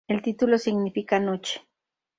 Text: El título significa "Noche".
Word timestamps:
El 0.07 0.23
título 0.23 0.57
significa 0.57 1.19
"Noche". 1.19 1.61